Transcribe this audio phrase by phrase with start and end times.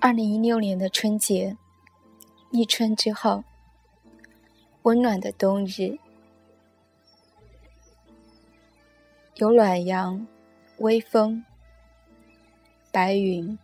[0.00, 1.56] 二零一六年的春节，
[2.52, 3.42] 立春之后，
[4.82, 5.98] 温暖的冬日，
[9.34, 10.24] 有暖阳、
[10.78, 11.44] 微风、
[12.92, 13.58] 白云，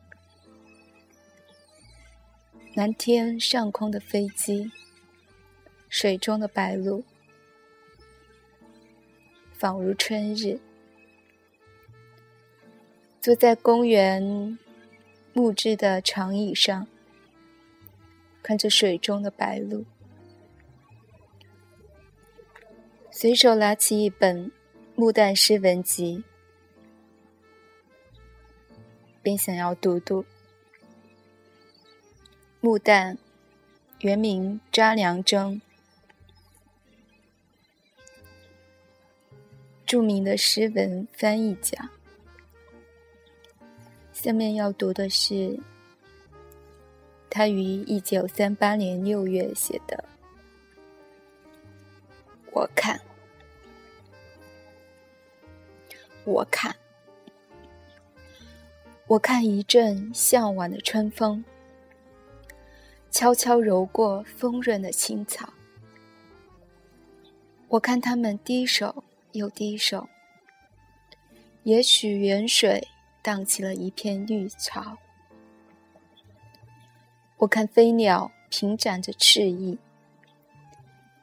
[2.74, 4.72] 蓝天上空的飞机，
[5.88, 7.04] 水中的白鹭，
[9.52, 10.58] 仿如春日。
[13.20, 14.58] 坐在公园。
[15.36, 16.86] 木质的长椅上，
[18.40, 19.84] 看着水中的白鹭，
[23.10, 24.46] 随手拿起一本
[24.94, 26.22] 《木旦诗文集》，
[29.24, 30.24] 便想要读读。
[32.60, 33.18] 木旦，
[34.02, 35.60] 原名查良铮，
[39.84, 41.90] 著名的诗文翻译家。
[44.24, 45.54] 下面要读的是
[47.28, 50.02] 他于一九三八年六月写的。
[52.50, 52.98] 我看，
[56.24, 56.74] 我看，
[59.08, 61.44] 我看一阵向晚的春风，
[63.10, 65.52] 悄悄揉过丰润的青草。
[67.68, 70.08] 我看他们低首又低首，
[71.64, 72.88] 也许远水。
[73.24, 74.98] 荡起了一片绿草。
[77.38, 79.78] 我看飞鸟平展着翅翼，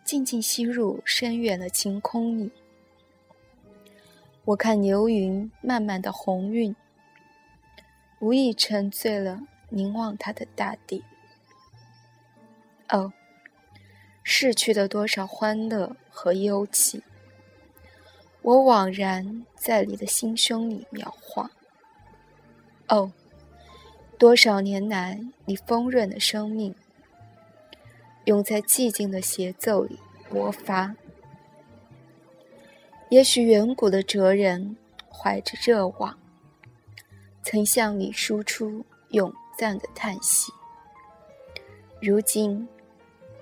[0.04, 2.52] 静静吸入深远的晴空里。
[4.46, 6.76] 我看流云慢慢的红晕，
[8.20, 11.04] 无意沉醉了凝望它的大地。
[12.90, 13.14] 哦，
[14.24, 17.04] 逝去的多少欢乐和幽气，
[18.42, 21.52] 我枉然在你的心胸里描画。
[22.92, 23.10] 哦，
[24.20, 26.76] 多少年来，你丰润的生命，
[28.26, 29.98] 永在寂静的协奏里
[30.30, 30.94] 勃发。
[33.08, 34.76] 也许远古的哲人
[35.10, 36.20] 怀着热望，
[37.42, 40.52] 曾向你输出永赞的叹息，
[42.02, 42.68] 如今，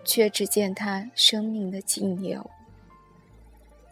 [0.05, 2.47] 却只见他生命的静流，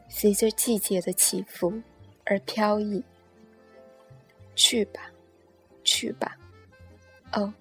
[0.07, 1.81] 随着季节的起伏
[2.25, 3.03] 而飘逸。
[4.56, 5.12] 去吧。
[5.97, 6.38] 去吧，
[7.31, 7.52] 哦，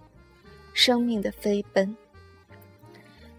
[0.74, 1.96] 生命的飞奔，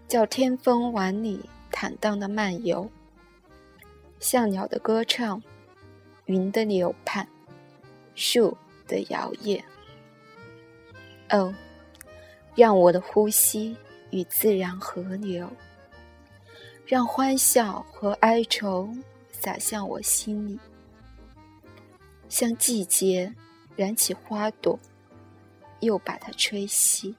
[0.08, 2.90] 叫天风往里坦荡的漫游，
[4.18, 5.40] 像鸟的歌唱，
[6.24, 7.28] 云的流盼，
[8.16, 8.56] 树
[8.88, 9.62] 的摇曳。
[11.30, 11.54] 哦，
[12.56, 13.76] 让我的呼吸
[14.10, 15.48] 与自然合流，
[16.84, 18.92] 让欢笑和哀愁
[19.30, 20.58] 洒向我心里，
[22.28, 23.32] 像季节。
[23.78, 24.76] 燃起花朵，
[25.78, 27.14] 又把它吹熄。